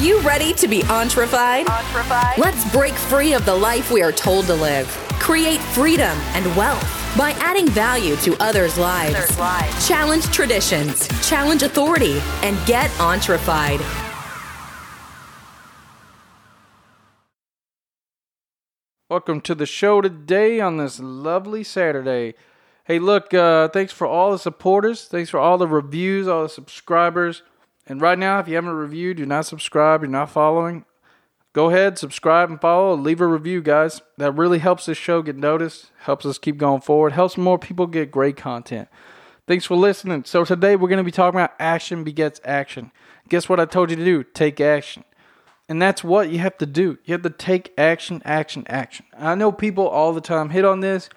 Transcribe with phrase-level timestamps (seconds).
[0.00, 1.66] you ready to be entrefied?
[2.38, 4.86] Let's break free of the life we are told to live.
[5.18, 6.82] Create freedom and wealth
[7.18, 9.14] by adding value to others' lives.
[9.14, 9.86] Others' lives.
[9.86, 13.80] Challenge traditions, challenge authority, and get entrefied.
[19.10, 22.34] Welcome to the show today on this lovely Saturday.
[22.84, 25.04] Hey, look, uh, thanks for all the supporters.
[25.04, 27.42] Thanks for all the reviews, all the subscribers.
[27.90, 30.84] And right now, if you haven't reviewed, you're not subscribed, you're not following,
[31.52, 34.00] go ahead, subscribe and follow, leave a review, guys.
[34.16, 37.88] That really helps this show get noticed, helps us keep going forward, helps more people
[37.88, 38.86] get great content.
[39.48, 40.22] Thanks for listening.
[40.24, 42.92] So today we're going to be talking about action begets action.
[43.28, 44.22] Guess what I told you to do?
[44.22, 45.02] Take action.
[45.68, 46.96] And that's what you have to do.
[47.04, 49.06] You have to take action, action, action.
[49.18, 51.10] I know people all the time hit on this,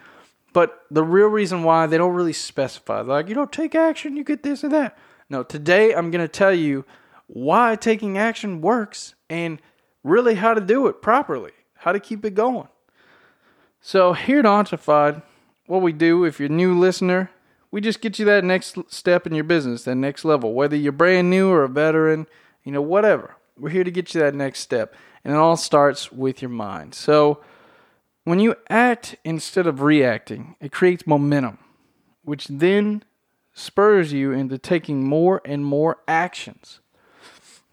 [0.54, 4.24] but the real reason why they don't really specify, like, you know, take action, you
[4.24, 4.98] get this and that.
[5.34, 6.86] No, today I'm going to tell you
[7.26, 9.60] why taking action works and
[10.04, 12.68] really how to do it properly, how to keep it going.
[13.82, 15.24] So, here at Entrefied,
[15.66, 17.32] what we do, if you're a new listener,
[17.72, 20.92] we just get you that next step in your business, that next level, whether you're
[20.92, 22.28] brand new or a veteran,
[22.64, 23.36] you know, whatever.
[23.58, 24.94] We're here to get you that next step.
[25.24, 26.94] And it all starts with your mind.
[26.94, 27.42] So
[28.24, 31.58] when you act instead of reacting, it creates momentum,
[32.24, 33.04] which then
[33.54, 36.80] spurs you into taking more and more actions.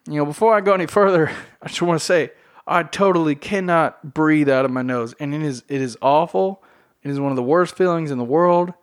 [0.06, 1.30] You know, before I go any further,
[1.62, 2.32] I just want to say
[2.66, 6.62] I totally cannot breathe out of my nose, and it is it is awful.
[7.02, 8.74] It is one of the worst feelings in the world.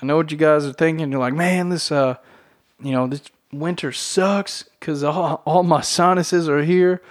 [0.00, 1.10] I know what you guys are thinking.
[1.10, 2.16] You're like, man, this uh,
[2.82, 3.22] you know, this
[3.52, 7.02] winter sucks because all, all my sinuses are here.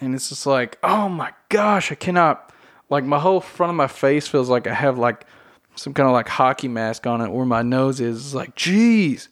[0.00, 2.52] And it's just like, oh my gosh, I cannot,
[2.88, 5.26] like, my whole front of my face feels like I have, like,
[5.74, 8.26] some kind of, like, hockey mask on it where my nose is.
[8.26, 9.28] It's like, geez.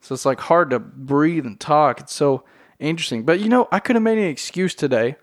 [0.00, 2.00] So it's, like, hard to breathe and talk.
[2.00, 2.44] It's so
[2.78, 3.24] interesting.
[3.24, 5.16] But, you know, I could have made an excuse today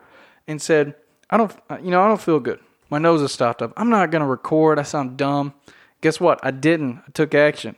[0.48, 0.96] and said,
[1.30, 2.60] I don't, you know, I don't feel good.
[2.90, 3.74] My nose is stopped up.
[3.76, 4.80] I'm not going to record.
[4.80, 5.54] I sound dumb.
[6.02, 6.40] Guess what?
[6.44, 7.02] I didn't.
[7.08, 7.76] I took action.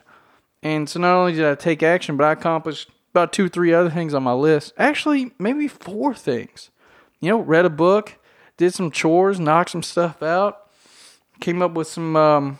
[0.61, 3.89] And so not only did I take action, but I accomplished about two, three other
[3.89, 4.73] things on my list.
[4.78, 6.69] Actually, maybe four things.
[7.22, 8.19] You know, read a book,
[8.57, 10.69] did some chores, knocked some stuff out,
[11.39, 12.59] came up with some um,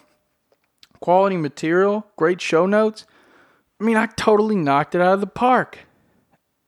[1.00, 3.06] quality material, great show notes.
[3.80, 5.80] I mean, I totally knocked it out of the park.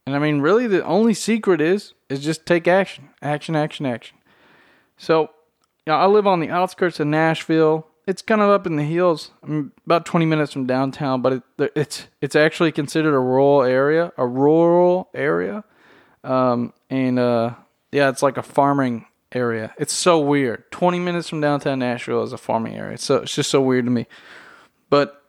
[0.06, 4.18] And I mean, really, the only secret is is just take action, action, action, action.
[4.97, 5.30] So,
[5.86, 8.84] you know, I live on the outskirts of Nashville it's kind of up in the
[8.84, 13.63] hills, I'm about 20 minutes from downtown, but it, it's it's actually considered a rural
[13.63, 15.63] area, a rural area,
[16.24, 17.53] um, and uh,
[17.92, 19.74] yeah, it's like a farming area.
[19.78, 20.69] It's so weird.
[20.72, 22.97] 20 minutes from downtown Nashville is a farming area.
[22.97, 24.08] So it's just so weird to me.
[24.90, 25.22] But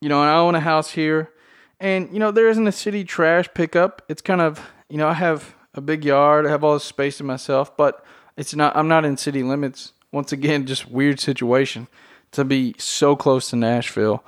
[0.00, 1.32] you know, I own a house here,
[1.80, 4.02] and you know, there isn't a city trash pickup.
[4.08, 7.18] It's kind of you know, I have a big yard, I have all this space
[7.18, 8.04] to myself, but
[8.36, 8.76] it's not.
[8.76, 9.92] I'm not in city limits.
[10.12, 11.88] Once again, just weird situation
[12.32, 14.24] to be so close to Nashville.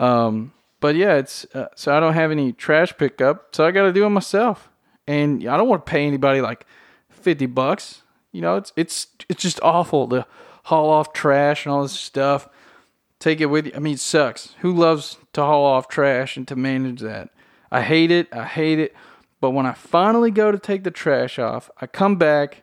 [0.00, 3.82] Um, but yeah, it's uh, so I don't have any trash pickup, so I got
[3.82, 4.70] to do it myself.
[5.06, 6.66] And I don't want to pay anybody like
[7.10, 8.02] fifty bucks.
[8.38, 10.24] You know, it's it's it's just awful to
[10.62, 12.48] haul off trash and all this stuff.
[13.18, 13.72] Take it with you.
[13.74, 14.54] I mean, it sucks.
[14.60, 17.30] Who loves to haul off trash and to manage that?
[17.72, 18.32] I hate it.
[18.32, 18.94] I hate it.
[19.40, 22.62] But when I finally go to take the trash off, I come back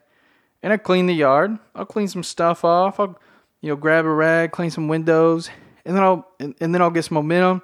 [0.62, 1.58] and I clean the yard.
[1.74, 2.98] I'll clean some stuff off.
[2.98, 3.18] I'll
[3.60, 5.50] you know, grab a rag, clean some windows,
[5.84, 7.60] and then I'll and, and then I'll get some momentum.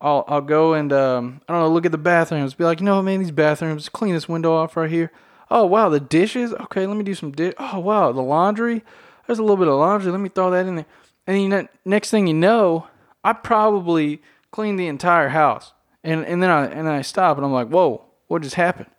[0.00, 2.86] I'll I'll go and um, I don't know, look at the bathrooms, be like, you
[2.86, 5.12] know, man, these bathrooms, clean this window off right here.
[5.50, 6.52] Oh wow, the dishes.
[6.54, 7.54] Okay, let me do some dish.
[7.58, 8.82] Oh wow, the laundry.
[9.26, 10.10] There's a little bit of laundry.
[10.10, 10.86] Let me throw that in there.
[11.26, 12.86] And know, next thing you know,
[13.24, 15.72] I probably cleaned the entire house.
[16.02, 18.90] And and then I and then I stop and I'm like, whoa, what just happened?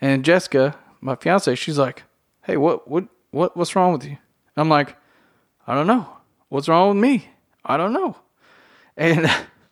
[0.00, 2.02] And Jessica, my fiance, she's like,
[2.42, 4.18] hey, what what what what's wrong with you?
[4.56, 4.96] I'm like,
[5.66, 6.08] I don't know.
[6.48, 7.28] What's wrong with me?
[7.64, 8.16] I don't know.
[8.96, 9.30] And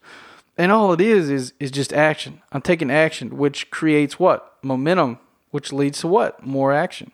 [0.59, 2.41] and all it is is is just action.
[2.53, 4.59] I'm taking action, which creates what?
[4.63, 5.19] Momentum,
[5.51, 6.45] which leads to what?
[6.45, 7.13] More action.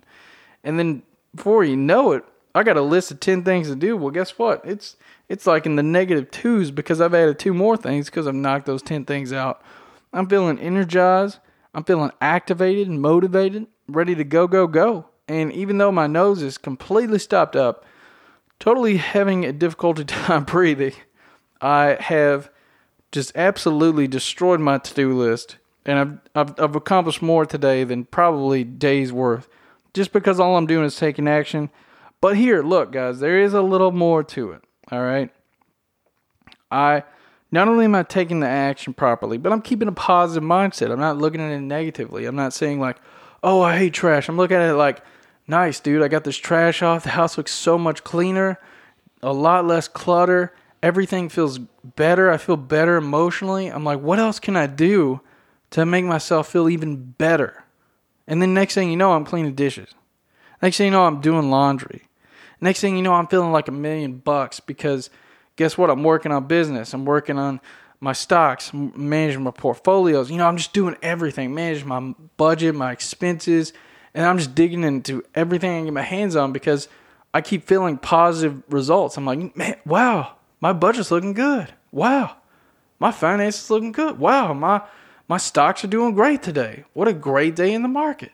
[0.65, 1.03] And then
[1.35, 2.25] before you know it,
[2.55, 3.97] I got a list of 10 things to do.
[3.97, 4.63] Well, guess what?
[4.65, 4.97] It's
[5.29, 8.67] it's like in the negative twos because I've added two more things because I've knocked
[8.67, 9.61] those 10 things out.
[10.13, 11.39] I'm feeling energized.
[11.75, 15.07] I'm feeling activated and motivated, ready to go, go, go.
[15.29, 17.85] And even though my nose is completely stopped up,
[18.59, 20.95] totally having a difficulty time breathing.
[21.61, 22.51] I have
[23.13, 25.57] just absolutely destroyed my to-do list,
[25.87, 29.49] and I've, I've I've accomplished more today than probably days worth,
[29.95, 31.71] just because all I'm doing is taking action.
[32.21, 34.63] But here, look, guys, there is a little more to it.
[34.91, 35.31] All right,
[36.71, 37.05] I
[37.53, 40.91] not only am I taking the action properly, but I'm keeping a positive mindset.
[40.91, 42.27] I'm not looking at it negatively.
[42.27, 42.97] I'm not saying like,
[43.43, 44.29] oh, I hate trash.
[44.29, 45.03] I'm looking at it like,
[45.47, 46.03] nice, dude.
[46.03, 47.05] I got this trash off.
[47.05, 48.59] The house looks so much cleaner,
[49.23, 50.53] a lot less clutter.
[50.83, 52.31] Everything feels better.
[52.31, 53.69] I feel better emotionally.
[53.69, 55.21] I'm like, what else can I do
[55.71, 57.65] to make myself feel even better?
[58.27, 59.95] And then next thing you know, I'm cleaning dishes.
[60.63, 62.09] Next thing you know, I'm doing laundry.
[62.61, 65.11] Next thing you know, I'm feeling like a million bucks because
[65.57, 65.91] guess what?
[65.91, 66.95] I'm working on business.
[66.95, 67.61] I'm working on
[68.01, 70.31] my stocks, managing my portfolios.
[70.31, 73.73] You know, I'm just doing everything, managing my budget, my expenses,
[74.15, 76.89] and I'm just digging into everything I get my hands on because
[77.33, 79.17] I keep feeling positive results.
[79.17, 81.73] I'm like, man, wow, my budget's looking good.
[81.91, 82.37] Wow,
[82.99, 84.19] my finances looking good.
[84.19, 84.83] Wow, my
[85.29, 86.85] my stocks are doing great today.
[86.93, 88.33] What a great day in the market.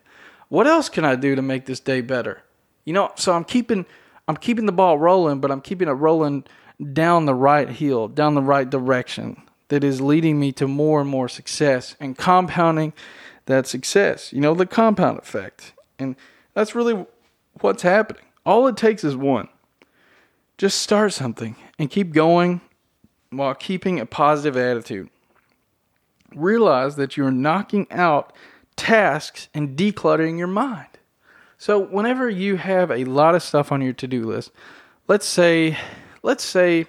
[0.48, 2.42] What else can I do to make this day better?
[2.84, 3.86] You know, so I'm keeping
[4.28, 6.44] I'm keeping the ball rolling, but I'm keeping it rolling
[6.92, 11.08] down the right hill, down the right direction that is leading me to more and
[11.08, 12.92] more success and compounding
[13.46, 14.32] that success.
[14.32, 15.72] You know, the compound effect.
[15.98, 16.16] And
[16.54, 17.06] that's really
[17.60, 18.22] what's happening.
[18.44, 19.48] All it takes is one.
[20.58, 22.60] Just start something and keep going
[23.30, 25.08] while keeping a positive attitude.
[26.34, 28.32] Realize that you're knocking out
[28.76, 30.88] tasks and decluttering your mind.
[31.58, 34.50] So whenever you have a lot of stuff on your to-do list,
[35.06, 35.78] let's say
[36.22, 36.86] let's say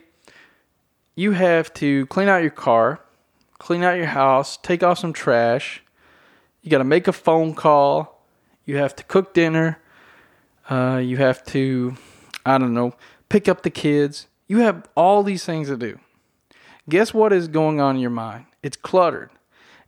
[1.16, 3.00] you have to clean out your car,
[3.60, 5.84] clean out your house, take off some trash.
[6.62, 8.26] You got to make a phone call.
[8.66, 9.80] You have to cook dinner.
[10.70, 11.96] Uh, you have to,
[12.46, 12.94] I don't know,
[13.30, 14.28] pick up the kids.
[14.48, 16.00] You have all these things to do.
[16.90, 18.46] Guess what is going on in your mind?
[18.62, 19.30] It's cluttered.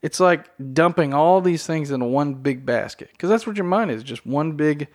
[0.02, 3.92] It's like dumping all these things into one big basket because that's what your mind
[3.92, 4.88] is, just one big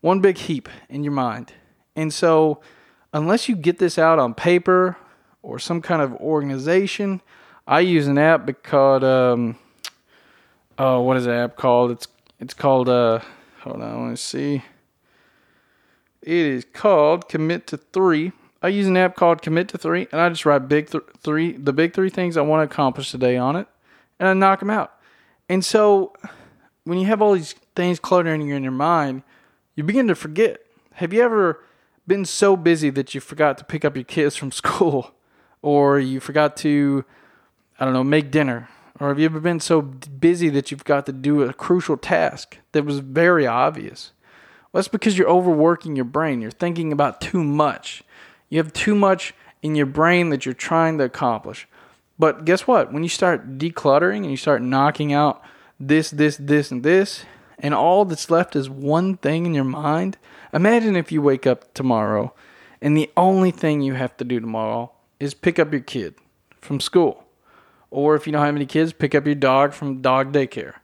[0.00, 1.52] one big heap in your mind.
[1.96, 2.60] And so
[3.12, 4.96] unless you get this out on paper
[5.44, 7.20] or some kind of organization.
[7.66, 9.56] I use an app because um,
[10.78, 11.92] oh, what is the app called?
[11.92, 12.08] It's
[12.40, 13.20] it's called uh,
[13.60, 14.62] hold on, let me see.
[16.22, 18.32] It is called Commit to Three.
[18.64, 21.52] I use an app called Commit to Three, and I just write big th- three,
[21.52, 23.68] the big three things I want to accomplish today on it,
[24.18, 24.92] and I knock them out.
[25.48, 26.14] And so,
[26.84, 29.22] when you have all these things cluttering in your mind,
[29.76, 30.60] you begin to forget.
[30.94, 31.62] Have you ever
[32.06, 35.14] been so busy that you forgot to pick up your kids from school?
[35.64, 37.06] or you forgot to,
[37.80, 38.68] I don't know, make dinner,
[39.00, 42.58] or have you ever been so busy that you've got to do a crucial task
[42.72, 44.12] that was very obvious?
[44.70, 46.42] Well, that's because you're overworking your brain.
[46.42, 48.04] You're thinking about too much.
[48.48, 51.66] You have too much in your brain that you're trying to accomplish.
[52.18, 52.92] But guess what?
[52.92, 55.42] When you start decluttering and you start knocking out
[55.80, 57.24] this, this, this, and this,
[57.58, 60.18] and all that's left is one thing in your mind,
[60.52, 62.32] imagine if you wake up tomorrow
[62.80, 66.14] and the only thing you have to do tomorrow is pick up your kid
[66.60, 67.24] from school.
[67.90, 70.74] Or if you don't have any kids, pick up your dog from dog daycare.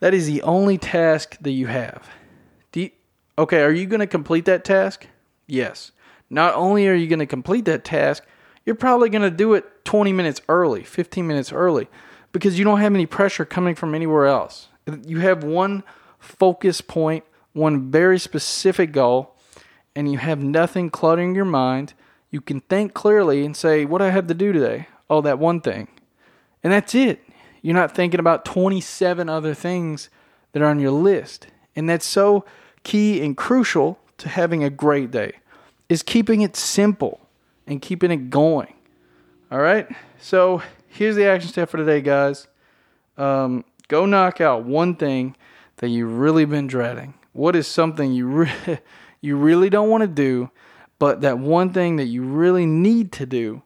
[0.00, 2.08] That is the only task that you have.
[2.72, 2.90] You,
[3.36, 5.06] okay, are you going to complete that task?
[5.46, 5.92] Yes.
[6.30, 8.24] Not only are you going to complete that task,
[8.64, 11.88] you're probably going to do it 20 minutes early, 15 minutes early,
[12.32, 14.68] because you don't have any pressure coming from anywhere else.
[15.06, 15.82] You have one
[16.18, 19.34] focus point, one very specific goal,
[19.96, 21.94] and you have nothing cluttering your mind
[22.30, 24.86] you can think clearly and say, What do I have to do today?
[25.08, 25.88] Oh, that one thing.
[26.62, 27.22] And that's it.
[27.62, 30.08] You're not thinking about 27 other things
[30.52, 31.48] that are on your list.
[31.74, 32.44] And that's so
[32.84, 35.32] key and crucial to having a great day
[35.90, 37.20] is keeping it simple
[37.66, 38.72] and keeping it going.
[39.52, 39.86] All right?
[40.18, 42.48] So here's the action step for today, guys.
[43.18, 45.36] Um, go knock out one thing
[45.76, 47.12] that you've really been dreading.
[47.34, 48.78] What is something you re-
[49.20, 50.50] you really don't want to do
[51.00, 53.62] but that one thing that you really need to do.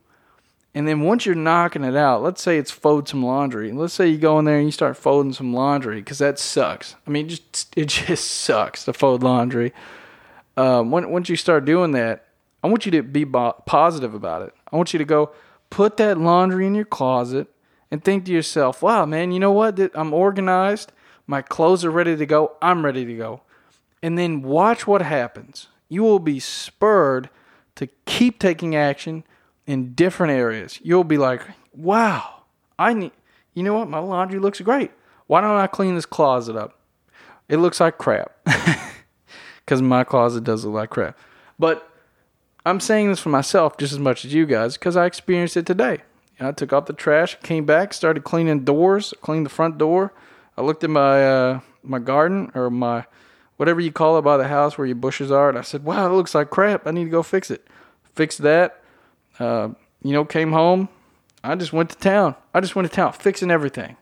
[0.73, 3.73] And then once you're knocking it out, let's say it's fold some laundry.
[3.73, 6.95] Let's say you go in there and you start folding some laundry because that sucks.
[7.07, 9.73] I mean, just it just sucks to fold laundry.
[10.57, 12.27] Um, when, once you start doing that,
[12.63, 14.55] I want you to be positive about it.
[14.73, 15.33] I want you to go
[15.71, 17.49] put that laundry in your closet
[17.91, 19.79] and think to yourself, "Wow, man, you know what?
[19.95, 20.93] I'm organized.
[21.27, 22.53] My clothes are ready to go.
[22.63, 23.43] I'm ready to go."
[24.03, 27.31] And then watch what happens you will be spurred
[27.77, 29.25] to keep taking action
[29.67, 30.79] in different areas.
[30.83, 31.43] You'll be like,
[31.73, 32.43] wow,
[32.79, 33.13] I need,
[33.55, 33.89] you know what?
[33.89, 34.91] My laundry looks great.
[35.27, 36.79] Why don't I clean this closet up?
[37.49, 38.33] It looks like crap.
[39.65, 41.19] Because my closet does look like crap.
[41.59, 41.89] But
[42.67, 45.67] I'm saying this for myself just as much as you guys because I experienced it
[45.67, 45.99] today.
[46.41, 50.13] I took out the trash, came back, started cleaning doors, cleaned the front door.
[50.57, 53.07] I looked at my uh, my garden or my
[53.57, 55.49] whatever you call it by the house where your bushes are.
[55.49, 56.87] And I said, wow, it looks like crap.
[56.87, 57.67] I need to go fix it.
[58.15, 58.83] Fix that.
[59.39, 59.71] Uh,
[60.03, 60.89] you know, came home.
[61.43, 62.35] I just went to town.
[62.53, 63.97] I just went to town fixing everything.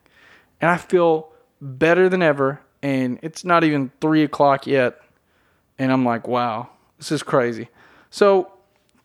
[0.61, 1.29] And I feel
[1.61, 2.61] better than ever.
[2.83, 5.01] and it's not even three o'clock yet,
[5.83, 7.69] and I'm like, wow, this is crazy.
[8.09, 8.53] So,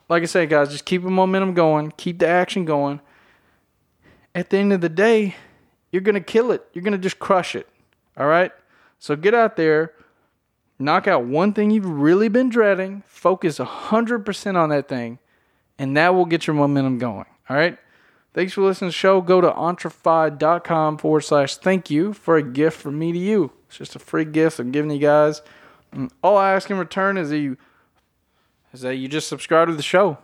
[0.10, 3.02] like I say, guys, just keep the momentum going, keep the action going.
[4.36, 5.36] At the end of the day,
[5.92, 6.68] you're gonna kill it.
[6.74, 7.68] You're gonna just crush it.
[8.16, 8.52] All right.
[9.00, 9.94] So get out there,
[10.78, 15.18] knock out one thing you've really been dreading, focus 100% on that thing,
[15.80, 17.26] and that will get your momentum going.
[17.50, 17.80] All right.
[18.36, 19.22] Thanks for listening to the show.
[19.22, 23.52] Go to entrefied.com forward slash thank you for a gift from me to you.
[23.68, 25.42] It's just a free gift I'm giving you guys.
[26.24, 27.58] All I ask in return is that you
[28.74, 30.18] is that you just subscribe to the show.